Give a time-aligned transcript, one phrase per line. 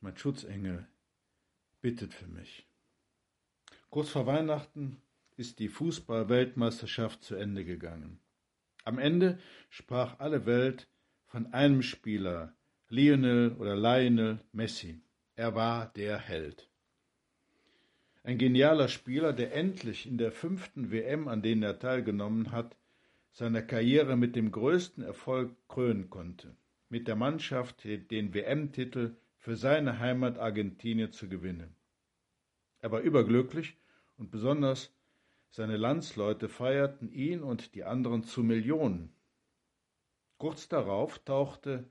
[0.00, 0.86] mein Schutzengel,
[1.80, 2.66] bittet für mich.
[3.90, 5.00] Kurz vor Weihnachten
[5.36, 8.20] ist die Fußball-Weltmeisterschaft zu Ende gegangen.
[8.84, 10.88] Am Ende sprach alle Welt
[11.26, 12.54] von einem Spieler,
[12.88, 15.00] Lionel oder Lionel Messi.
[15.34, 16.70] Er war der Held.
[18.22, 22.76] Ein genialer Spieler, der endlich in der fünften WM, an denen er teilgenommen hat,
[23.32, 26.56] seine Karriere mit dem größten Erfolg krönen konnte,
[26.88, 31.76] mit der Mannschaft den WM-Titel für seine Heimat Argentinien zu gewinnen.
[32.80, 33.76] Er war überglücklich
[34.18, 34.92] und besonders
[35.50, 39.14] seine Landsleute feierten ihn und die anderen zu Millionen.
[40.36, 41.88] Kurz darauf tauchte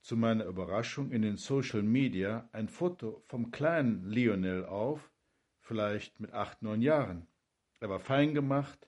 [0.00, 5.10] zu meiner Überraschung in den Social Media ein Foto vom kleinen Lionel auf,
[5.58, 7.26] vielleicht mit acht, neun Jahren.
[7.80, 8.86] Er war fein gemacht,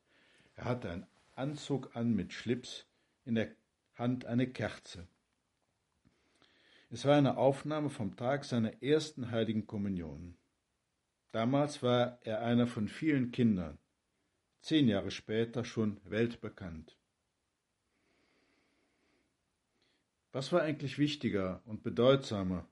[0.55, 2.87] er hatte einen Anzug an mit Schlips,
[3.25, 3.49] in der
[3.97, 5.09] Hand eine Kerze.
[6.91, 10.37] Es war eine Aufnahme vom Tag seiner ersten heiligen Kommunion.
[11.33, 13.79] Damals war er einer von vielen Kindern,
[14.61, 16.97] zehn Jahre später schon weltbekannt.
[20.31, 22.69] Was war eigentlich wichtiger und bedeutsamer,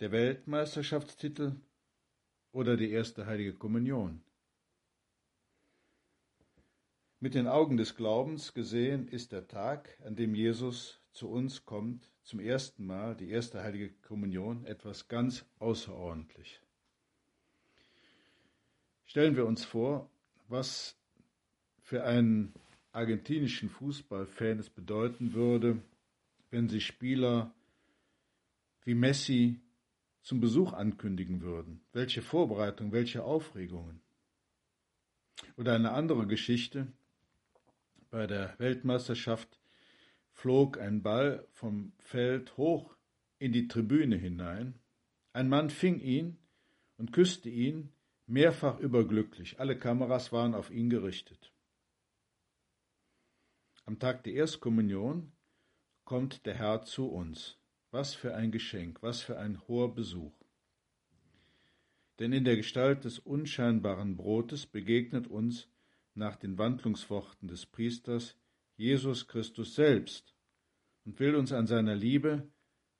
[0.00, 1.56] der Weltmeisterschaftstitel
[2.52, 4.22] oder die erste heilige Kommunion?
[7.20, 12.10] Mit den Augen des Glaubens gesehen ist der Tag, an dem Jesus zu uns kommt,
[12.22, 16.60] zum ersten Mal, die erste heilige Kommunion, etwas ganz außerordentlich.
[19.06, 20.10] Stellen wir uns vor,
[20.48, 20.96] was
[21.82, 22.52] für einen
[22.92, 25.80] argentinischen Fußballfan es bedeuten würde,
[26.50, 27.54] wenn sich Spieler
[28.84, 29.60] wie Messi
[30.22, 31.80] zum Besuch ankündigen würden.
[31.92, 34.00] Welche Vorbereitung, welche Aufregungen.
[35.56, 36.86] Oder eine andere Geschichte,
[38.10, 39.58] bei der Weltmeisterschaft
[40.34, 42.96] flog ein Ball vom Feld hoch
[43.38, 44.78] in die Tribüne hinein.
[45.32, 46.36] Ein Mann fing ihn
[46.98, 47.92] und küsste ihn,
[48.26, 49.58] mehrfach überglücklich.
[49.58, 51.52] Alle Kameras waren auf ihn gerichtet.
[53.86, 55.32] Am Tag der Erstkommunion
[56.04, 57.58] kommt der Herr zu uns.
[57.90, 60.34] Was für ein Geschenk, was für ein hoher Besuch.
[62.18, 65.68] Denn in der Gestalt des unscheinbaren Brotes begegnet uns
[66.14, 68.36] nach den Wandlungsworten des Priesters
[68.76, 70.34] Jesus Christus selbst
[71.04, 72.50] und will uns an seiner Liebe,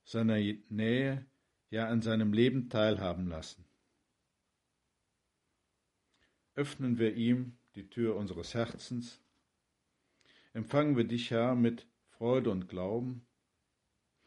[0.05, 0.37] seiner
[0.69, 1.27] Nähe,
[1.71, 3.65] ja an seinem Leben teilhaben lassen.
[6.55, 9.21] Öffnen wir ihm die Tür unseres Herzens,
[10.53, 13.27] empfangen wir dich, Herr, mit Freude und Glauben,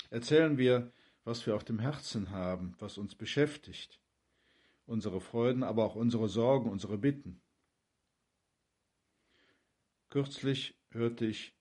[0.10, 0.92] erzählen wir,
[1.24, 4.02] was wir auf dem Herzen haben, was uns beschäftigt,
[4.86, 7.42] unsere Freuden, aber auch unsere Sorgen, unsere Bitten.
[10.10, 11.54] Kürzlich hörte ich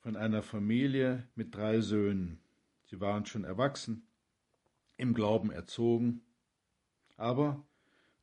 [0.00, 2.40] von einer Familie mit drei Söhnen.
[2.84, 4.06] Sie waren schon erwachsen,
[4.96, 6.22] im Glauben erzogen,
[7.16, 7.64] aber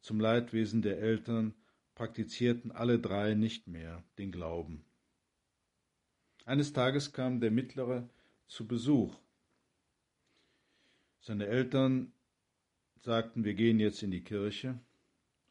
[0.02, 1.54] zum Leidwesen der Eltern
[1.96, 4.86] praktizierten alle drei nicht mehr den Glauben.
[6.46, 8.10] Eines Tages kam der Mittlere
[8.48, 9.18] zu Besuch.
[11.20, 12.14] Seine Eltern
[13.02, 14.80] sagten, wir gehen jetzt in die Kirche,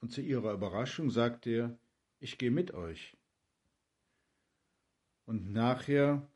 [0.00, 1.78] und zu ihrer Überraschung sagte er,
[2.20, 3.16] ich gehe mit euch.
[5.26, 6.26] Und nachher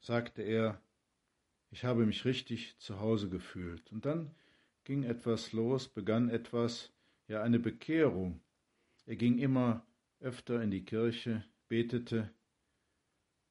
[0.00, 0.80] sagte er,
[1.70, 3.90] ich habe mich richtig zu Hause gefühlt.
[3.90, 4.30] Und dann
[4.84, 6.92] ging etwas los, begann etwas,
[7.26, 8.40] ja eine Bekehrung.
[9.06, 9.84] Er ging immer
[10.20, 12.30] öfter in die Kirche, betete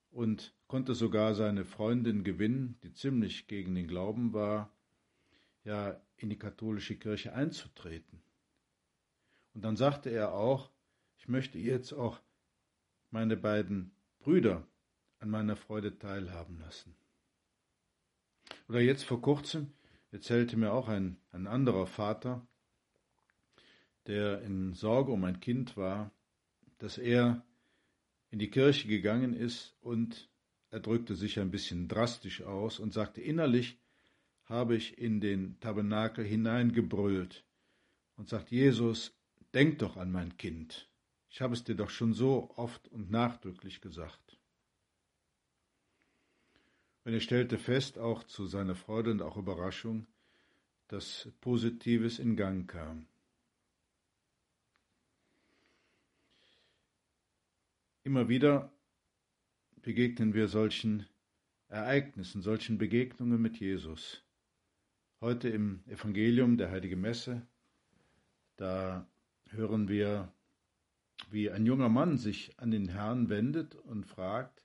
[0.09, 4.71] und konnte sogar seine Freundin gewinnen, die ziemlich gegen den Glauben war,
[5.63, 8.21] ja in die katholische Kirche einzutreten.
[9.53, 10.71] Und dann sagte er auch,
[11.17, 12.19] ich möchte jetzt auch
[13.09, 13.91] meine beiden
[14.27, 14.67] Brüder
[15.19, 16.93] an meiner Freude teilhaben lassen.
[18.67, 19.71] Oder jetzt vor kurzem
[20.11, 22.45] erzählte mir auch ein, ein anderer Vater,
[24.05, 26.11] der in Sorge um ein Kind war,
[26.77, 27.45] dass er
[28.29, 30.29] in die Kirche gegangen ist und
[30.71, 33.79] er drückte sich ein bisschen drastisch aus und sagte, innerlich
[34.43, 37.45] habe ich in den Tabernakel hineingebrüllt
[38.17, 39.17] und sagt, Jesus,
[39.53, 40.89] denk doch an mein Kind.
[41.29, 44.37] Ich habe es dir doch schon so oft und nachdrücklich gesagt.
[47.03, 50.07] Und er stellte fest, auch zu seiner Freude und auch Überraschung,
[50.87, 53.07] dass Positives in Gang kam.
[58.03, 58.71] Immer wieder
[59.81, 61.05] begegnen wir solchen
[61.69, 64.23] Ereignissen, solchen Begegnungen mit Jesus.
[65.19, 67.45] Heute im Evangelium der Heilige Messe,
[68.55, 69.05] da
[69.49, 70.31] hören wir,
[71.29, 74.63] wie ein junger Mann sich an den Herrn wendet und fragt,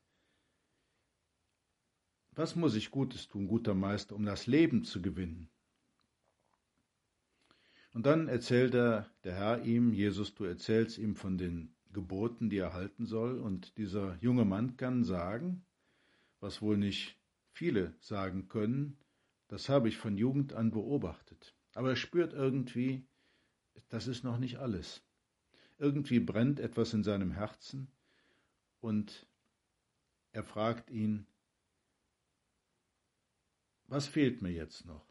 [2.34, 5.50] was muss ich Gutes tun, guter Meister, um das Leben zu gewinnen?
[7.92, 12.56] Und dann erzählt er, der Herr ihm, Jesus, du erzählst ihm von den Geboten, die
[12.56, 15.66] er halten soll, und dieser junge Mann kann sagen,
[16.40, 17.18] was wohl nicht
[17.52, 18.96] viele sagen können,
[19.48, 21.54] das habe ich von Jugend an beobachtet.
[21.74, 23.06] Aber er spürt irgendwie,
[23.90, 25.02] das ist noch nicht alles.
[25.82, 27.88] Irgendwie brennt etwas in seinem Herzen
[28.80, 29.26] und
[30.30, 31.26] er fragt ihn,
[33.88, 35.04] was fehlt mir jetzt noch?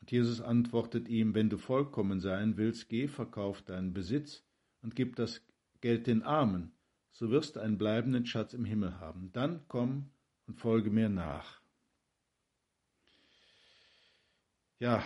[0.00, 4.44] Und Jesus antwortet ihm, wenn du vollkommen sein willst, geh, verkauf deinen Besitz
[4.82, 5.44] und gib das
[5.80, 6.70] Geld den Armen,
[7.10, 9.32] so wirst du einen bleibenden Schatz im Himmel haben.
[9.32, 10.12] Dann komm
[10.46, 11.60] und folge mir nach.
[14.78, 15.04] Ja,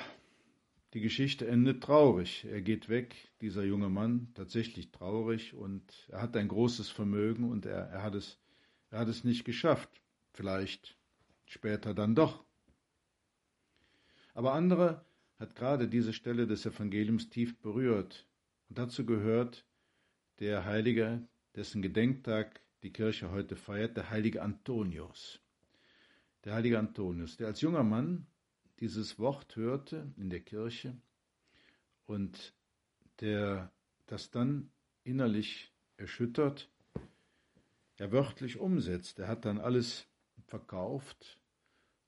[0.93, 2.45] die Geschichte endet traurig.
[2.51, 7.67] Er geht weg, dieser junge Mann, tatsächlich traurig und er hat ein großes Vermögen und
[7.67, 8.39] er, er, hat, es,
[8.91, 9.89] er hat es nicht geschafft.
[10.33, 10.97] Vielleicht
[11.47, 12.45] später dann doch.
[14.35, 15.05] Aber andere
[15.39, 18.27] hat gerade diese Stelle des Evangeliums tief berührt.
[18.69, 19.65] Und dazu gehört
[20.39, 25.41] der Heilige, dessen Gedenktag die Kirche heute feiert, der heilige Antonius.
[26.45, 28.27] Der heilige Antonius, der als junger Mann
[28.81, 30.97] dieses Wort hörte in der Kirche
[32.07, 32.55] und
[33.21, 33.71] der
[34.07, 34.71] das dann
[35.05, 36.69] innerlich erschüttert,
[37.97, 39.19] er wörtlich umsetzt.
[39.19, 40.07] Er hat dann alles
[40.47, 41.39] verkauft,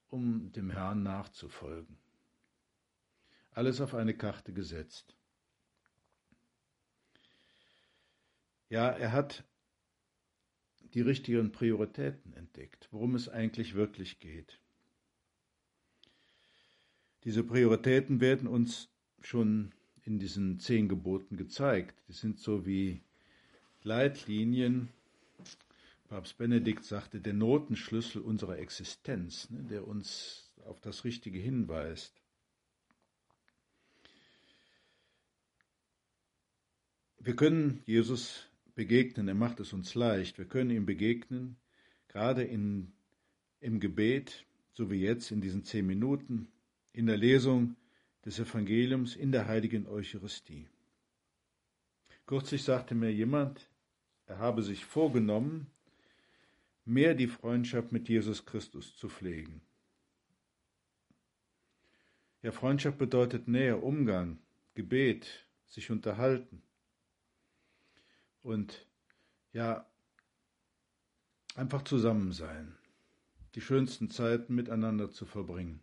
[0.09, 1.99] um dem Herrn nachzufolgen.
[3.51, 5.15] Alles auf eine Karte gesetzt.
[8.71, 9.45] Ja, er hat
[10.95, 14.59] die richtigen Prioritäten entdeckt, worum es eigentlich wirklich geht.
[17.25, 18.89] Diese Prioritäten werden uns
[19.21, 19.73] schon
[20.05, 22.03] in diesen zehn Geboten gezeigt.
[22.09, 23.01] Die sind so wie
[23.83, 24.89] Leitlinien,
[26.09, 32.21] Papst Benedikt sagte, der Notenschlüssel unserer Existenz, ne, der uns auf das Richtige hinweist.
[37.19, 40.39] Wir können Jesus begegnen, er macht es uns leicht.
[40.39, 41.57] Wir können ihm begegnen,
[42.09, 42.93] gerade in,
[43.61, 46.49] im Gebet, so wie jetzt in diesen zehn Minuten,
[46.93, 47.77] in der Lesung
[48.25, 50.69] des Evangeliums, in der heiligen Eucharistie.
[52.27, 53.69] Kürzlich sagte mir jemand,
[54.27, 55.67] er habe sich vorgenommen,
[56.85, 59.61] mehr die Freundschaft mit Jesus Christus zu pflegen.
[62.43, 64.39] Ja, Freundschaft bedeutet Nähe, Umgang,
[64.75, 66.63] Gebet, sich unterhalten.
[68.43, 68.87] Und
[69.53, 69.87] ja,
[71.55, 72.77] einfach zusammen sein,
[73.55, 75.81] die schönsten Zeiten miteinander zu verbringen.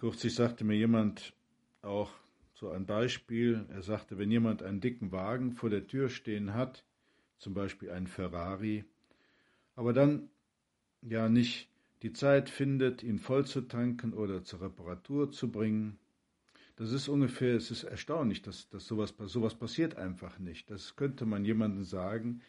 [0.00, 1.34] Kürzlich sagte mir jemand
[1.82, 2.10] auch
[2.54, 6.86] so ein Beispiel, er sagte, wenn jemand einen dicken Wagen vor der Tür stehen hat,
[7.36, 8.86] zum Beispiel ein Ferrari,
[9.76, 10.30] aber dann
[11.02, 11.68] ja nicht
[12.00, 15.98] die Zeit findet, ihn voll zu tanken oder zur Reparatur zu bringen.
[16.76, 20.70] Das ist ungefähr, es ist erstaunlich, dass, dass sowas, sowas passiert einfach nicht.
[20.70, 22.40] Das könnte man jemandem sagen,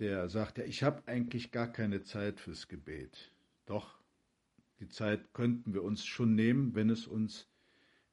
[0.00, 3.30] der sagt, ja, ich habe eigentlich gar keine Zeit fürs Gebet.
[3.66, 3.99] Doch,
[4.80, 7.48] die Zeit könnten wir uns schon nehmen, wenn es uns,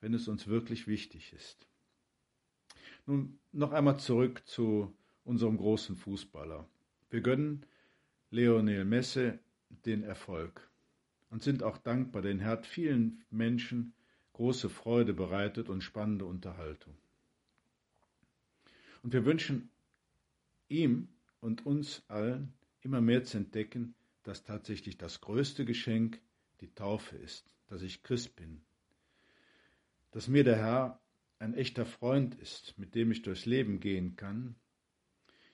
[0.02, 1.68] wenn es uns wirklich wichtig ist.
[3.06, 4.94] Nun noch einmal zurück zu
[5.24, 6.68] unserem großen Fußballer.
[7.10, 7.66] Wir gönnen
[8.32, 9.40] Leonel Messe
[9.86, 10.70] den Erfolg
[11.30, 13.94] und sind auch dankbar, denn er hat vielen Menschen
[14.34, 16.94] große Freude bereitet und spannende Unterhaltung.
[19.04, 19.70] Und wir wünschen
[20.68, 21.08] ihm
[21.40, 26.22] und uns allen immer mehr zu entdecken, dass tatsächlich das größte Geschenk
[26.62, 28.62] die Taufe ist, dass ich Christ bin,
[30.12, 31.00] dass mir der Herr
[31.40, 34.56] ein echter Freund ist, mit dem ich durchs Leben gehen kann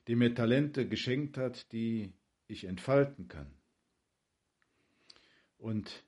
[0.08, 2.14] die mir Talente geschenkt hat, die
[2.48, 3.52] ich entfalten kann.
[5.58, 6.06] Und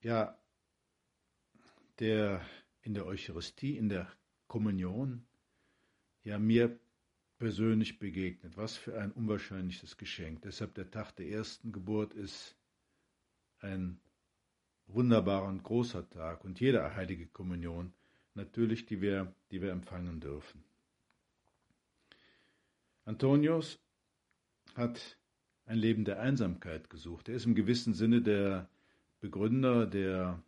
[0.00, 0.38] ja,
[1.98, 2.44] der
[2.82, 4.10] in der Eucharistie, in der
[4.46, 5.26] Kommunion,
[6.24, 6.78] ja mir
[7.38, 8.56] persönlich begegnet.
[8.56, 10.42] Was für ein unwahrscheinliches Geschenk.
[10.42, 12.56] Deshalb der Tag der ersten Geburt ist
[13.60, 14.00] ein
[14.94, 17.92] wunderbarer und großer Tag und jede heilige Kommunion
[18.34, 20.62] natürlich, die wir, die wir empfangen dürfen.
[23.04, 23.78] Antonius
[24.74, 25.18] hat
[25.66, 27.28] ein Leben der Einsamkeit gesucht.
[27.28, 28.68] Er ist im gewissen Sinne der
[29.20, 30.42] Begründer der,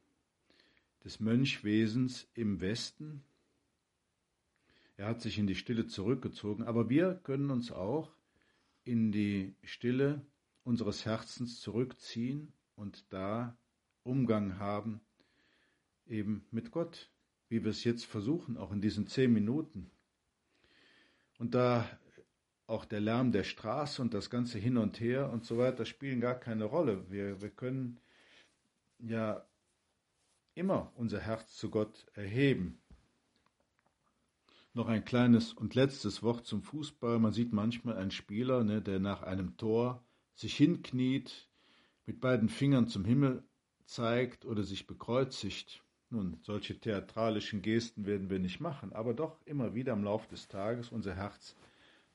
[1.04, 3.22] des Mönchwesens im Westen.
[4.96, 8.14] Er hat sich in die Stille zurückgezogen, aber wir können uns auch
[8.84, 10.24] in die Stille
[10.64, 13.56] unseres Herzens zurückziehen und da
[14.04, 15.00] Umgang haben
[16.06, 17.10] eben mit Gott,
[17.48, 19.90] wie wir es jetzt versuchen, auch in diesen zehn Minuten.
[21.38, 21.88] Und da
[22.66, 26.20] auch der Lärm der Straße und das ganze Hin und Her und so weiter spielen
[26.20, 27.10] gar keine Rolle.
[27.10, 28.00] Wir, wir können
[28.98, 29.44] ja
[30.54, 32.80] immer unser Herz zu Gott erheben.
[34.74, 37.18] Noch ein kleines und letztes Wort zum Fußball.
[37.18, 40.02] Man sieht manchmal einen Spieler, ne, der nach einem Tor
[40.34, 41.50] sich hinkniet,
[42.06, 43.44] mit beiden Fingern zum Himmel
[43.86, 45.82] zeigt oder sich bekreuzigt.
[46.10, 50.48] Nun, solche theatralischen Gesten werden wir nicht machen, aber doch immer wieder im Laufe des
[50.48, 51.56] Tages unser Herz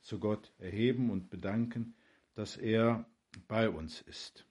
[0.02, 1.96] zu Gott erheben und bedanken,
[2.36, 3.06] dass er
[3.48, 4.46] bei uns ist.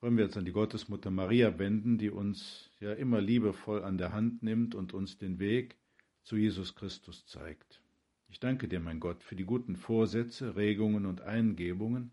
[0.00, 4.12] Wollen wir jetzt an die Gottesmutter Maria wenden, die uns ja immer liebevoll an der
[4.12, 5.76] Hand nimmt und uns den Weg
[6.22, 7.80] zu Jesus Christus zeigt.
[8.28, 12.12] Ich danke dir, mein Gott, für die guten Vorsätze, Regungen und Eingebungen,